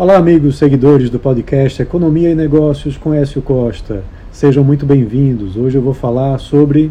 Olá, 0.00 0.16
amigos 0.16 0.56
seguidores 0.56 1.10
do 1.10 1.18
podcast 1.18 1.82
Economia 1.82 2.30
e 2.30 2.34
Negócios 2.34 2.96
com 2.96 3.12
Écio 3.12 3.42
Costa. 3.42 4.02
Sejam 4.32 4.64
muito 4.64 4.86
bem-vindos. 4.86 5.58
Hoje 5.58 5.76
eu 5.76 5.82
vou 5.82 5.92
falar 5.92 6.38
sobre 6.38 6.90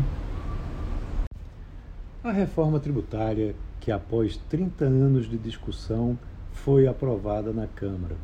a 2.23 2.31
reforma 2.31 2.79
tributária 2.79 3.55
que, 3.79 3.91
após 3.91 4.37
30 4.47 4.85
anos 4.85 5.27
de 5.27 5.39
discussão, 5.39 6.19
foi 6.51 6.85
aprovada 6.85 7.51
na 7.51 7.65
Câmara. 7.65 8.15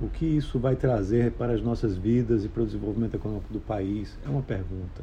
O 0.00 0.06
que 0.06 0.24
isso 0.24 0.56
vai 0.56 0.76
trazer 0.76 1.32
para 1.32 1.52
as 1.52 1.60
nossas 1.60 1.96
vidas 1.96 2.44
e 2.44 2.48
para 2.48 2.62
o 2.62 2.66
desenvolvimento 2.66 3.16
econômico 3.16 3.52
do 3.52 3.58
país 3.58 4.16
é 4.24 4.28
uma 4.28 4.42
pergunta. 4.42 5.02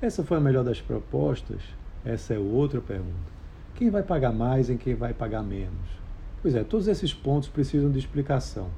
Essa 0.00 0.24
foi 0.24 0.38
a 0.38 0.40
melhor 0.40 0.64
das 0.64 0.80
propostas? 0.80 1.60
Essa 2.02 2.32
é 2.32 2.38
outra 2.38 2.80
pergunta. 2.80 3.34
Quem 3.74 3.90
vai 3.90 4.02
pagar 4.02 4.32
mais 4.32 4.70
e 4.70 4.76
quem 4.76 4.94
vai 4.94 5.12
pagar 5.12 5.42
menos? 5.42 6.03
Pois 6.44 6.54
é, 6.54 6.62
todos 6.62 6.88
esses 6.88 7.14
pontos 7.14 7.48
precisam 7.48 7.90
de 7.90 7.98
explicação 7.98 8.68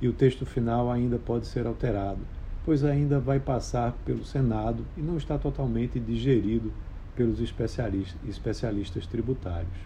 e 0.00 0.08
o 0.08 0.12
texto 0.12 0.44
final 0.44 0.90
ainda 0.90 1.20
pode 1.20 1.46
ser 1.46 1.68
alterado, 1.68 2.18
pois 2.64 2.82
ainda 2.82 3.20
vai 3.20 3.38
passar 3.38 3.92
pelo 4.04 4.24
Senado 4.24 4.84
e 4.96 5.00
não 5.00 5.16
está 5.16 5.38
totalmente 5.38 6.00
digerido 6.00 6.72
pelos 7.14 7.40
especialistas, 7.40 8.16
especialistas 8.28 9.06
tributários. 9.06 9.78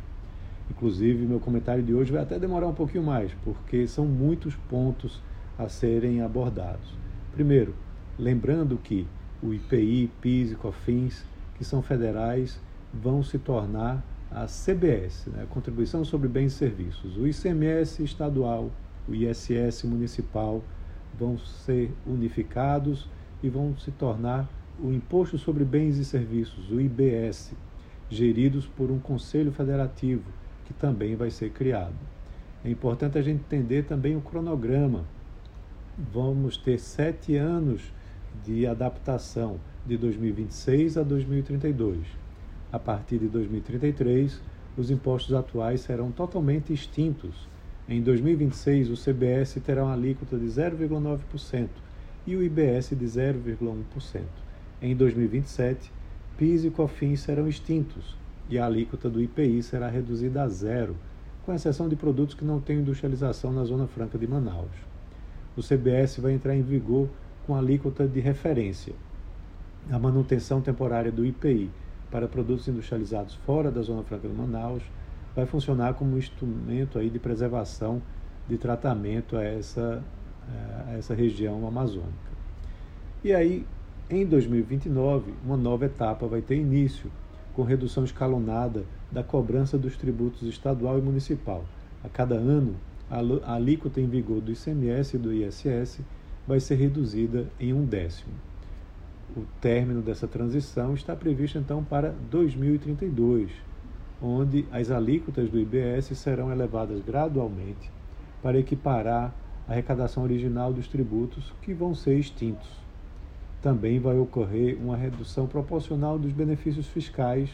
Inclusive, 0.71 1.27
meu 1.27 1.39
comentário 1.39 1.83
de 1.83 1.93
hoje 1.93 2.11
vai 2.11 2.23
até 2.23 2.39
demorar 2.39 2.69
um 2.69 2.75
pouquinho 2.75 3.05
mais, 3.05 3.31
porque 3.45 3.87
são 3.87 4.07
muitos 4.07 4.55
pontos 4.71 5.21
a 5.59 5.69
serem 5.69 6.23
abordados. 6.23 6.95
Primeiro, 7.35 7.75
lembrando 8.19 8.79
que 8.79 9.07
o 9.43 9.53
IPI, 9.53 10.11
PIS 10.23 10.53
e 10.53 10.55
COFINS, 10.55 11.23
que 11.59 11.67
são 11.67 11.83
federais, 11.83 12.59
vão 12.95 13.23
se 13.23 13.39
tornar 13.39 14.03
a 14.31 14.47
CBS, 14.47 15.29
né, 15.29 15.47
Contribuição 15.49 16.05
sobre 16.05 16.29
Bens 16.29 16.53
e 16.53 16.57
Serviços. 16.57 17.17
O 17.17 17.27
ICMS 17.27 18.03
estadual, 18.03 18.71
o 19.09 19.15
ISS 19.15 19.85
municipal 19.85 20.63
vão 21.19 21.39
ser 21.39 21.93
unificados 22.07 23.09
e 23.43 23.49
vão 23.49 23.77
se 23.79 23.91
tornar 23.91 24.49
o 24.83 24.93
Imposto 24.93 25.39
sobre 25.39 25.65
Bens 25.65 25.97
e 25.97 26.05
Serviços, 26.05 26.71
o 26.71 26.81
IBS, 26.81 27.55
geridos 28.11 28.67
por 28.67 28.91
um 28.91 28.99
Conselho 28.99 29.53
Federativo, 29.53 30.25
que 30.67 30.75
também 30.75 31.17
vai 31.17 31.31
ser 31.31 31.51
criado. 31.51 31.95
É 32.65 32.71
importante 32.71 33.17
a 33.17 33.23
gente 33.23 33.41
entender 33.41 33.85
também 33.85 34.17
o 34.17 34.21
cronograma. 34.21 35.05
Vamos 36.13 36.57
ter 36.57 36.79
sete 36.79 37.37
anos 37.37 37.81
de 38.45 38.67
adaptação, 38.67 39.59
de 39.87 39.97
2026 39.97 40.99
a 40.99 41.03
2032 41.03 42.26
a 42.77 42.79
partir 42.79 43.19
de 43.19 43.27
2033, 43.29 44.41
os 44.77 44.91
impostos 44.91 45.35
atuais 45.35 45.81
serão 45.81 46.13
totalmente 46.13 46.73
extintos. 46.73 47.49
Em 47.89 48.03
2026, 48.03 48.91
o 48.91 49.03
CBS 49.03 49.55
terá 49.65 49.83
uma 49.83 49.95
alíquota 49.95 50.37
de 50.37 50.45
0,9% 50.45 51.69
e 52.27 52.37
o 52.37 52.43
IBS 52.43 52.91
de 52.91 53.07
0,1%. 53.07 54.23
Em 54.83 54.95
2027, 54.95 55.91
PIS 56.37 56.65
e 56.65 56.71
COFINS 56.71 57.21
serão 57.21 57.49
extintos 57.49 58.15
e 58.51 58.59
a 58.59 58.67
alíquota 58.67 59.09
do 59.09 59.23
IPI 59.23 59.63
será 59.63 59.89
reduzida 59.89 60.43
a 60.43 60.49
zero, 60.49 60.95
com 61.45 61.55
exceção 61.55 61.89
de 61.89 61.97
produtos 61.97 62.35
que 62.35 62.45
não 62.45 62.61
têm 62.61 62.81
industrialização 62.81 63.53
na 63.53 63.65
Zona 63.65 63.87
Franca 63.87 64.19
de 64.19 64.27
Manaus. 64.27 64.71
O 65.57 65.63
CBS 65.63 66.19
vai 66.19 66.33
entrar 66.33 66.55
em 66.55 66.63
vigor 66.63 67.09
com 67.47 67.55
alíquota 67.55 68.07
de 68.07 68.21
referência. 68.21 68.93
A 69.91 69.99
manutenção 69.99 70.61
temporária 70.61 71.11
do 71.11 71.25
IPI 71.25 71.71
para 72.11 72.29
produtos 72.29 72.69
industrializados 72.69 73.35
fora 73.47 73.71
da 73.71 73.83
Zona 73.83 74.03
Franca 74.03 74.29
de 74.29 74.35
Manaus 74.35 74.83
vai 75.35 75.45
funcionar 75.45 75.95
como 75.95 76.15
um 76.15 76.19
instrumento 76.19 76.99
aí 76.99 77.11
de 77.11 77.19
preservação, 77.19 78.01
de 78.49 78.57
tratamento 78.57 79.37
a 79.37 79.45
essa, 79.45 80.03
eh, 80.49 80.85
a 80.89 80.93
essa 80.97 81.15
região 81.15 81.67
amazônica. 81.67 82.37
E 83.23 83.35
aí, 83.35 83.67
em 84.09 84.25
2029, 84.25 85.35
uma 85.45 85.57
nova 85.57 85.85
etapa 85.85 86.27
vai 86.27 86.41
ter 86.41 86.57
início, 86.57 87.11
com 87.55 87.63
redução 87.63 88.05
escalonada 88.05 88.85
da 89.11 89.23
cobrança 89.23 89.77
dos 89.77 89.97
tributos 89.97 90.43
estadual 90.43 90.99
e 90.99 91.03
municipal. 91.03 91.65
A 92.05 92.09
cada 92.09 92.35
ano, 92.35 92.77
a 93.11 93.55
alíquota 93.55 94.01
em 94.01 94.07
vigor 94.07 94.41
do 94.41 94.53
ICMS 94.53 95.17
e 95.17 95.19
do 95.19 95.33
ISS 95.33 96.01
vai 96.47 96.61
ser 96.61 96.77
reduzida 96.77 97.47
em 97.59 97.73
um 97.73 97.85
décimo 97.85 98.33
o 99.37 99.45
término 99.61 100.01
dessa 100.01 100.27
transição 100.27 100.95
está 100.95 101.15
previsto 101.15 101.59
então 101.59 101.85
para 101.85 102.15
2032, 102.31 103.51
onde 104.21 104.67
as 104.73 104.91
alíquotas 104.91 105.51
do 105.51 105.59
IBS 105.59 106.07
serão 106.17 106.51
elevadas 106.51 107.03
gradualmente 107.05 107.91
para 108.43 108.59
equiparar 108.59 109.35
a 109.69 109.73
arrecadação 109.73 110.23
original 110.23 110.73
dos 110.73 110.89
tributos 110.89 111.53
que 111.61 111.75
vão 111.75 111.95
ser 111.95 112.19
extintos. 112.19 112.69
Também 113.61 113.99
vai 113.99 114.17
ocorrer 114.19 114.79
uma 114.81 114.97
redução 114.97 115.47
proporcional 115.47 116.19
dos 116.19 116.33
benefícios 116.33 116.87
fiscais 116.87 117.51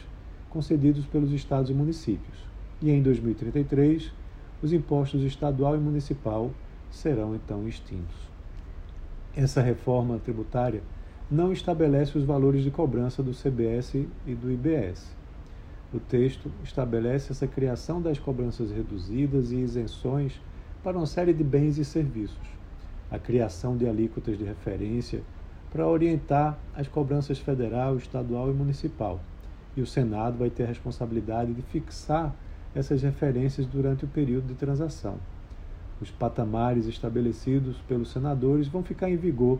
concedidos 0.49 1.05
pelos 1.05 1.33
estados 1.33 1.69
e 1.69 1.73
municípios. 1.73 2.37
E 2.81 2.91
em 2.91 3.01
2033, 3.01 4.13
os 4.61 4.71
impostos 4.71 5.21
estadual 5.23 5.75
e 5.75 5.79
municipal 5.79 6.51
serão 6.89 7.35
então 7.35 7.67
extintos. 7.67 8.15
Essa 9.35 9.61
reforma 9.61 10.19
tributária 10.19 10.81
não 11.29 11.51
estabelece 11.51 12.17
os 12.17 12.23
valores 12.23 12.63
de 12.63 12.71
cobrança 12.71 13.23
do 13.23 13.31
CBS 13.31 13.95
e 14.25 14.35
do 14.35 14.51
IBS. 14.51 15.15
O 15.93 15.99
texto 15.99 16.51
estabelece 16.63 17.31
essa 17.31 17.47
criação 17.47 18.01
das 18.01 18.19
cobranças 18.19 18.71
reduzidas 18.71 19.51
e 19.51 19.57
isenções 19.57 20.41
para 20.83 20.97
uma 20.97 21.05
série 21.05 21.33
de 21.33 21.43
bens 21.43 21.77
e 21.77 21.85
serviços, 21.85 22.47
a 23.11 23.17
criação 23.17 23.77
de 23.77 23.87
alíquotas 23.87 24.37
de 24.37 24.43
referência 24.43 25.21
para 25.71 25.87
orientar 25.87 26.57
as 26.75 26.87
cobranças 26.87 27.39
federal, 27.39 27.95
estadual 27.97 28.49
e 28.49 28.53
municipal. 28.53 29.19
E 29.75 29.81
o 29.81 29.87
Senado 29.87 30.37
vai 30.37 30.49
ter 30.49 30.63
a 30.63 30.67
responsabilidade 30.67 31.53
de 31.53 31.61
fixar 31.63 32.35
essas 32.75 33.01
referências 33.01 33.65
durante 33.65 34.05
o 34.05 34.07
período 34.07 34.47
de 34.47 34.55
transação. 34.55 35.17
Os 36.01 36.11
patamares 36.11 36.85
estabelecidos 36.85 37.77
pelos 37.87 38.11
senadores 38.11 38.67
vão 38.67 38.83
ficar 38.83 39.09
em 39.09 39.15
vigor 39.15 39.59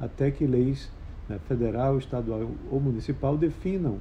até 0.00 0.30
que 0.30 0.46
leis 0.46 0.90
né, 1.32 1.38
federal, 1.48 1.98
estadual 1.98 2.50
ou 2.70 2.80
municipal 2.80 3.36
definam 3.36 3.98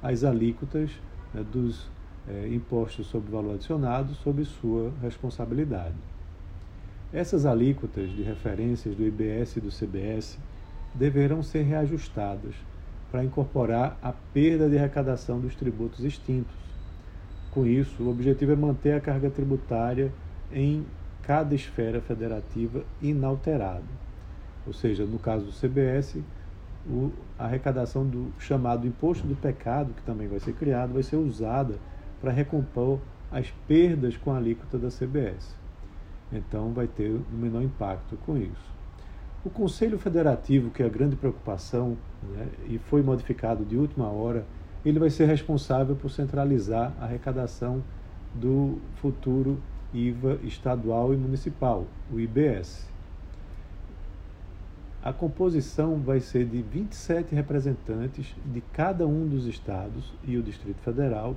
as 0.00 0.22
alíquotas 0.22 0.90
né, 1.34 1.44
dos 1.52 1.88
é, 2.28 2.48
impostos 2.48 3.06
sobre 3.06 3.32
valor 3.32 3.54
adicionado 3.54 4.14
sob 4.14 4.44
sua 4.44 4.92
responsabilidade. 5.02 5.96
Essas 7.12 7.46
alíquotas 7.46 8.10
de 8.10 8.22
referências 8.22 8.94
do 8.94 9.02
IBS 9.02 9.56
e 9.56 9.60
do 9.60 9.70
CBS 9.70 10.38
deverão 10.94 11.42
ser 11.42 11.62
reajustadas 11.62 12.54
para 13.10 13.24
incorporar 13.24 13.98
a 14.02 14.12
perda 14.12 14.68
de 14.68 14.76
arrecadação 14.76 15.40
dos 15.40 15.54
tributos 15.56 16.04
extintos. 16.04 16.54
Com 17.50 17.66
isso, 17.66 18.02
o 18.02 18.10
objetivo 18.10 18.52
é 18.52 18.56
manter 18.56 18.92
a 18.92 19.00
carga 19.00 19.30
tributária 19.30 20.12
em 20.52 20.84
cada 21.22 21.54
esfera 21.54 22.00
federativa 22.00 22.84
inalterada. 23.00 24.08
Ou 24.66 24.72
seja, 24.74 25.06
no 25.06 25.18
caso 25.18 25.46
do 25.46 25.52
CBS, 25.52 26.22
o, 26.88 27.12
a 27.38 27.44
arrecadação 27.44 28.06
do 28.06 28.32
chamado 28.38 28.86
imposto 28.86 29.26
do 29.26 29.36
pecado, 29.36 29.92
que 29.94 30.02
também 30.02 30.26
vai 30.26 30.40
ser 30.40 30.54
criado, 30.54 30.92
vai 30.92 31.02
ser 31.02 31.16
usada 31.16 31.74
para 32.20 32.32
recompor 32.32 32.98
as 33.30 33.50
perdas 33.66 34.16
com 34.16 34.32
a 34.32 34.36
alíquota 34.36 34.78
da 34.78 34.88
CBS. 34.88 35.54
Então 36.32 36.72
vai 36.72 36.86
ter 36.86 37.10
um 37.10 37.36
menor 37.36 37.62
impacto 37.62 38.16
com 38.24 38.36
isso. 38.36 38.78
O 39.44 39.50
Conselho 39.50 39.98
Federativo, 39.98 40.70
que 40.70 40.82
é 40.82 40.86
a 40.86 40.90
grande 40.90 41.16
preocupação, 41.16 41.96
né, 42.22 42.48
e 42.68 42.78
foi 42.78 43.02
modificado 43.02 43.64
de 43.64 43.76
última 43.76 44.06
hora, 44.08 44.44
ele 44.84 44.98
vai 44.98 45.10
ser 45.10 45.26
responsável 45.26 45.94
por 45.94 46.10
centralizar 46.10 46.92
a 47.00 47.04
arrecadação 47.04 47.82
do 48.34 48.78
futuro 48.96 49.58
IVA 49.92 50.38
estadual 50.42 51.14
e 51.14 51.16
municipal, 51.16 51.86
o 52.12 52.20
IBS. 52.20 52.88
A 55.00 55.12
composição 55.12 55.96
vai 55.96 56.18
ser 56.18 56.44
de 56.44 56.60
27 56.60 57.32
representantes 57.32 58.34
de 58.44 58.60
cada 58.72 59.06
um 59.06 59.28
dos 59.28 59.46
estados 59.46 60.12
e 60.24 60.36
o 60.36 60.42
Distrito 60.42 60.80
Federal, 60.80 61.36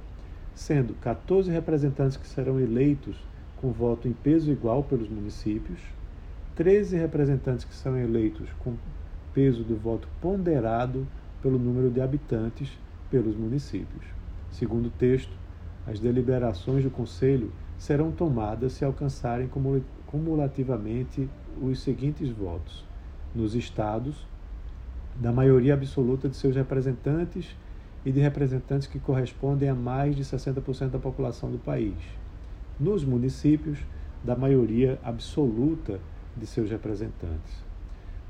sendo 0.55 0.95
14 0.95 1.51
representantes 1.51 2.17
que 2.17 2.27
serão 2.27 2.59
eleitos 2.59 3.15
com 3.57 3.71
voto 3.71 4.07
em 4.07 4.13
peso 4.13 4.51
igual 4.51 4.83
pelos 4.83 5.07
municípios, 5.07 5.79
13 6.55 6.97
representantes 6.97 7.63
que 7.63 7.75
são 7.75 7.95
eleitos 7.95 8.49
com 8.59 8.73
peso 9.31 9.63
do 9.63 9.75
voto 9.75 10.07
ponderado 10.19 11.07
pelo 11.39 11.59
número 11.59 11.91
de 11.91 12.01
habitantes 12.01 12.75
pelos 13.11 13.35
municípios. 13.35 14.05
Segundo 14.49 14.87
o 14.87 14.91
texto, 14.91 15.37
as 15.85 15.99
deliberações 15.99 16.83
do 16.83 16.89
Conselho 16.89 17.51
serão 17.77 18.11
tomadas 18.11 18.73
se 18.73 18.83
alcançarem 18.83 19.47
cumulativamente 20.07 21.29
os 21.61 21.79
seguintes 21.79 22.29
votos: 22.29 22.89
nos 23.35 23.55
estados, 23.55 24.27
da 25.15 25.31
maioria 25.31 25.73
absoluta 25.73 26.29
de 26.29 26.35
seus 26.35 26.55
representantes 26.55 27.55
e 28.05 28.11
de 28.11 28.19
representantes 28.19 28.87
que 28.87 28.99
correspondem 28.99 29.69
a 29.69 29.75
mais 29.75 30.15
de 30.15 30.23
60% 30.23 30.89
da 30.89 30.99
população 30.99 31.51
do 31.51 31.59
país. 31.59 31.95
Nos 32.79 33.03
municípios, 33.03 33.79
da 34.23 34.35
maioria 34.35 34.99
absoluta 35.03 35.99
de 36.35 36.45
seus 36.45 36.69
representantes. 36.69 37.63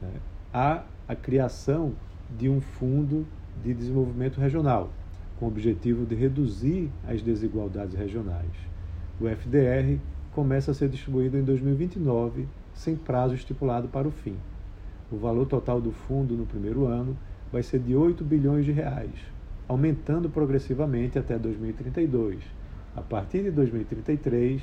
Né? 0.01 0.12
Há 0.53 0.83
a 1.07 1.15
criação 1.15 1.94
de 2.38 2.50
um 2.50 2.62
fundo 2.62 3.25
de 3.63 3.74
desenvolvimento 3.74 4.39
regional, 4.39 4.89
com 5.38 5.45
o 5.45 5.47
objetivo 5.47 6.06
de 6.06 6.15
reduzir 6.15 6.89
as 7.07 7.21
desigualdades 7.21 7.95
regionais. 7.95 8.51
O 9.19 9.27
FDR 9.27 10.00
começa 10.33 10.71
a 10.71 10.74
ser 10.74 10.89
distribuído 10.89 11.38
em 11.38 11.44
2029, 11.44 12.47
sem 12.74 12.95
prazo 12.95 13.36
estipulado 13.36 13.88
para 13.88 14.07
o 14.07 14.12
fim. 14.12 14.36
O 15.12 15.18
valor 15.18 15.46
total 15.46 15.81
do 15.81 15.92
fundo 15.92 16.36
no 16.36 16.46
primeiro 16.46 16.86
ano 16.86 17.18
vai 17.52 17.62
ser 17.62 17.80
de 17.80 17.96
8 17.96 18.24
bilhões 18.24 18.66
de 18.66 18.72
reais, 18.72 19.12
aumentando 19.68 20.30
progressivamente 20.30 21.19
até 21.19 21.38
2032. 21.38 22.40
A 22.96 23.02
partir 23.02 23.44
de 23.44 23.52
2033, 23.52 24.62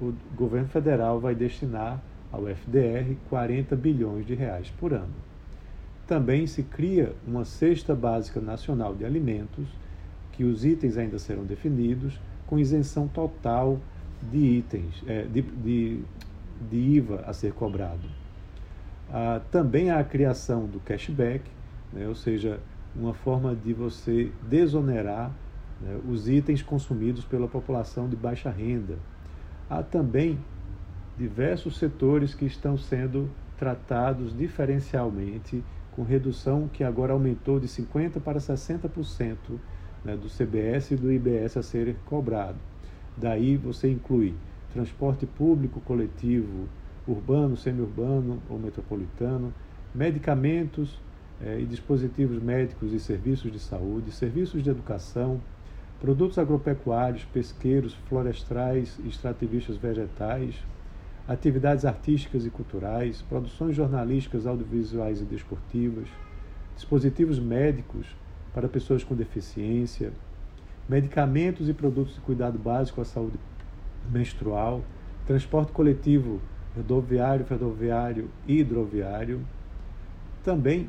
o 0.00 0.12
governo 0.36 0.68
federal 0.68 1.20
vai 1.20 1.34
destinar 1.34 2.02
ao 2.32 2.48
FDR 2.48 3.14
40 3.28 3.76
bilhões 3.76 4.26
de 4.26 4.34
reais 4.34 4.70
por 4.78 4.92
ano. 4.92 5.14
Também 6.06 6.46
se 6.46 6.64
cria 6.64 7.14
uma 7.26 7.44
cesta 7.44 7.94
básica 7.94 8.40
nacional 8.40 8.94
de 8.94 9.04
alimentos, 9.04 9.68
que 10.32 10.42
os 10.42 10.64
itens 10.64 10.96
ainda 10.96 11.18
serão 11.18 11.44
definidos, 11.44 12.18
com 12.46 12.58
isenção 12.58 13.06
total 13.06 13.78
de 14.30 14.38
itens, 14.38 15.02
é, 15.06 15.22
de, 15.22 15.42
de, 15.42 16.00
de, 16.68 16.76
IVA 16.76 17.22
a 17.26 17.32
ser 17.32 17.52
cobrado. 17.52 18.19
Também 19.50 19.90
há 19.90 19.98
a 19.98 20.04
criação 20.04 20.66
do 20.66 20.78
cashback, 20.80 21.42
né, 21.92 22.06
ou 22.06 22.14
seja, 22.14 22.60
uma 22.94 23.12
forma 23.12 23.54
de 23.54 23.72
você 23.72 24.30
desonerar 24.48 25.30
né, 25.80 25.98
os 26.08 26.28
itens 26.28 26.62
consumidos 26.62 27.24
pela 27.24 27.48
população 27.48 28.08
de 28.08 28.16
baixa 28.16 28.50
renda. 28.50 28.94
Há 29.68 29.82
também 29.82 30.38
diversos 31.18 31.76
setores 31.76 32.34
que 32.34 32.44
estão 32.44 32.76
sendo 32.76 33.28
tratados 33.58 34.36
diferencialmente, 34.36 35.62
com 35.92 36.02
redução 36.02 36.68
que 36.68 36.82
agora 36.84 37.12
aumentou 37.12 37.60
de 37.60 37.66
50% 37.66 38.20
para 38.20 38.38
60% 38.38 39.36
né, 40.04 40.16
do 40.16 40.28
CBS 40.28 40.92
e 40.92 40.96
do 40.96 41.12
IBS 41.12 41.56
a 41.56 41.62
ser 41.62 41.96
cobrado. 42.06 42.58
Daí 43.16 43.56
você 43.56 43.90
inclui 43.90 44.34
transporte 44.72 45.26
público 45.26 45.80
coletivo, 45.80 46.68
urbano, 47.06 47.56
semiurbano 47.56 48.42
ou 48.48 48.58
metropolitano, 48.58 49.52
medicamentos 49.94 50.98
eh, 51.40 51.60
e 51.60 51.66
dispositivos 51.66 52.42
médicos 52.42 52.92
e 52.92 53.00
serviços 53.00 53.50
de 53.50 53.58
saúde, 53.58 54.12
serviços 54.12 54.62
de 54.62 54.70
educação, 54.70 55.40
produtos 56.00 56.38
agropecuários, 56.38 57.24
pesqueiros, 57.24 57.94
florestais 58.08 58.98
e 59.04 59.08
extrativistas 59.08 59.76
vegetais, 59.76 60.54
atividades 61.28 61.84
artísticas 61.84 62.46
e 62.46 62.50
culturais, 62.50 63.22
produções 63.22 63.76
jornalísticas, 63.76 64.46
audiovisuais 64.46 65.20
e 65.20 65.24
desportivas, 65.24 66.08
dispositivos 66.74 67.38
médicos 67.38 68.06
para 68.54 68.68
pessoas 68.68 69.04
com 69.04 69.14
deficiência, 69.14 70.12
medicamentos 70.88 71.68
e 71.68 71.74
produtos 71.74 72.14
de 72.14 72.20
cuidado 72.20 72.58
básico 72.58 73.00
à 73.00 73.04
saúde 73.04 73.38
menstrual, 74.10 74.82
transporte 75.26 75.70
coletivo 75.70 76.40
rodoviário, 76.76 77.44
ferroviário 77.44 78.30
e 78.46 78.60
hidroviário. 78.60 79.40
Também 80.44 80.88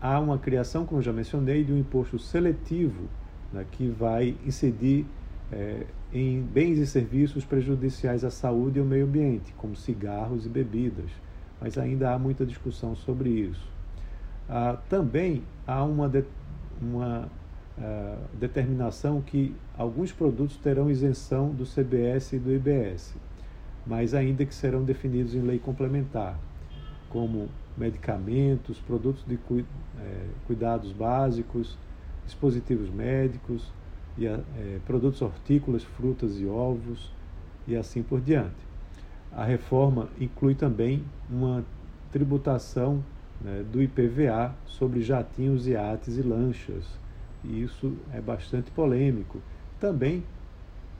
há 0.00 0.18
uma 0.18 0.38
criação, 0.38 0.84
como 0.84 1.02
já 1.02 1.12
mencionei, 1.12 1.62
de 1.64 1.72
um 1.72 1.78
imposto 1.78 2.18
seletivo 2.18 3.08
né, 3.52 3.64
que 3.70 3.88
vai 3.88 4.36
incidir 4.46 5.06
é, 5.52 5.86
em 6.12 6.40
bens 6.40 6.78
e 6.78 6.86
serviços 6.86 7.44
prejudiciais 7.44 8.24
à 8.24 8.30
saúde 8.30 8.78
e 8.78 8.80
ao 8.80 8.86
meio 8.86 9.06
ambiente, 9.06 9.52
como 9.56 9.76
cigarros 9.76 10.46
e 10.46 10.48
bebidas, 10.48 11.10
mas 11.60 11.78
ainda 11.78 12.12
há 12.12 12.18
muita 12.18 12.44
discussão 12.44 12.96
sobre 12.96 13.30
isso. 13.30 13.68
Ah, 14.48 14.76
também 14.88 15.44
há 15.66 15.84
uma, 15.84 16.08
de, 16.08 16.24
uma 16.80 17.28
ah, 17.78 18.18
determinação 18.34 19.20
que 19.20 19.54
alguns 19.76 20.10
produtos 20.10 20.56
terão 20.56 20.90
isenção 20.90 21.50
do 21.50 21.64
CBS 21.64 22.32
e 22.32 22.38
do 22.38 22.52
IBS, 22.52 23.14
mas 23.90 24.14
ainda 24.14 24.46
que 24.46 24.54
serão 24.54 24.84
definidos 24.84 25.34
em 25.34 25.42
lei 25.42 25.58
complementar, 25.58 26.38
como 27.08 27.48
medicamentos, 27.76 28.78
produtos 28.78 29.24
de 29.26 29.34
eh, 29.34 30.26
cuidados 30.46 30.92
básicos, 30.92 31.76
dispositivos 32.24 32.88
médicos, 32.88 33.72
e, 34.16 34.26
é, 34.26 34.38
produtos 34.86 35.20
hortícolas, 35.20 35.82
frutas 35.82 36.38
e 36.38 36.46
ovos 36.46 37.12
e 37.66 37.74
assim 37.74 38.00
por 38.00 38.20
diante. 38.20 38.70
A 39.32 39.44
reforma 39.44 40.08
inclui 40.20 40.54
também 40.54 41.02
uma 41.28 41.64
tributação 42.12 43.02
né, 43.40 43.64
do 43.72 43.82
IPVA 43.82 44.54
sobre 44.66 45.02
jatinhos, 45.02 45.66
iates 45.66 46.16
e 46.16 46.22
lanchas. 46.22 46.84
E 47.42 47.62
isso 47.62 47.92
é 48.12 48.20
bastante 48.20 48.70
polêmico. 48.70 49.40
Também 49.80 50.22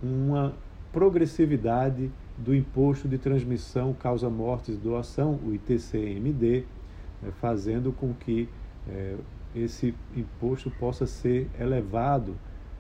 uma 0.03 0.55
progressividade 0.93 2.11
do 2.41 2.55
imposto 2.55 3.07
de 3.07 3.19
transmissão 3.19 3.93
causa 3.93 4.31
mortes 4.31 4.75
e 4.75 4.79
doação, 4.79 5.39
o 5.45 5.55
ITCMD, 5.55 6.65
né, 7.23 7.31
fazendo 7.41 7.93
com 7.93 8.15
que 8.15 8.49
é, 8.89 9.15
esse 9.55 9.95
imposto 10.17 10.71
possa 10.71 11.07
ser 11.07 11.49
elevado 11.59 12.35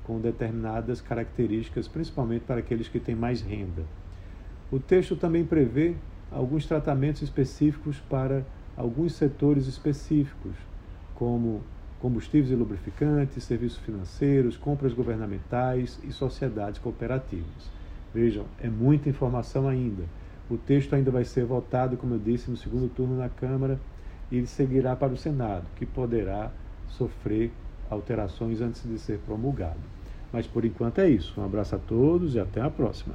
com 0.04 0.18
determinadas 0.18 1.00
características, 1.00 1.86
principalmente 1.86 2.42
para 2.42 2.60
aqueles 2.60 2.88
que 2.88 2.98
têm 2.98 3.14
mais 3.14 3.42
renda. 3.42 3.84
O 4.72 4.78
texto 4.78 5.14
também 5.14 5.44
prevê 5.44 5.94
alguns 6.30 6.64
tratamentos 6.66 7.22
específicos 7.22 7.98
para 8.08 8.44
alguns 8.76 9.12
setores 9.12 9.66
específicos, 9.66 10.54
como 11.14 11.60
combustíveis 12.00 12.50
e 12.50 12.54
lubrificantes, 12.54 13.44
serviços 13.44 13.78
financeiros, 13.78 14.56
compras 14.56 14.94
governamentais 14.94 15.98
e 16.02 16.12
sociedades 16.12 16.80
cooperativas. 16.80 17.79
Vejam, 18.12 18.44
é 18.60 18.68
muita 18.68 19.08
informação 19.08 19.68
ainda. 19.68 20.04
O 20.50 20.56
texto 20.56 20.94
ainda 20.94 21.10
vai 21.10 21.24
ser 21.24 21.44
votado, 21.44 21.96
como 21.96 22.14
eu 22.14 22.18
disse, 22.18 22.50
no 22.50 22.56
segundo 22.56 22.88
turno 22.88 23.16
na 23.16 23.28
Câmara 23.28 23.78
e 24.30 24.36
ele 24.36 24.46
seguirá 24.46 24.96
para 24.96 25.12
o 25.12 25.16
Senado, 25.16 25.64
que 25.76 25.86
poderá 25.86 26.50
sofrer 26.88 27.52
alterações 27.88 28.60
antes 28.60 28.82
de 28.82 28.98
ser 28.98 29.18
promulgado. 29.18 29.78
Mas 30.32 30.46
por 30.46 30.64
enquanto 30.64 31.00
é 31.00 31.08
isso. 31.08 31.40
Um 31.40 31.44
abraço 31.44 31.74
a 31.74 31.78
todos 31.78 32.34
e 32.34 32.40
até 32.40 32.60
a 32.60 32.70
próxima. 32.70 33.14